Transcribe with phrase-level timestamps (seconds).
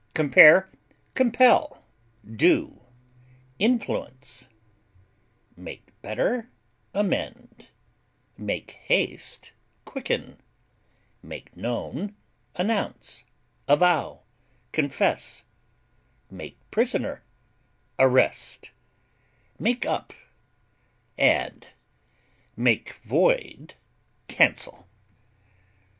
[0.15, 0.67] Compare
[1.13, 1.85] COMPEL;
[2.35, 2.81] DO;
[3.59, 4.49] INFLUENCE;
[5.55, 6.49] (make better)
[6.95, 7.67] AMEND;
[8.35, 9.53] (make haste)
[9.85, 10.39] QUICKEN;
[11.21, 12.15] (make known)
[12.55, 13.25] ANNOUNCE;
[13.67, 14.21] AVOW;
[14.71, 15.45] CONFESS;
[16.31, 17.21] (make prisoner)
[17.99, 18.71] ARREST;
[19.59, 20.13] (make up)
[21.19, 21.67] ADD;
[22.57, 23.75] (make void)
[24.27, 24.87] CANCEL.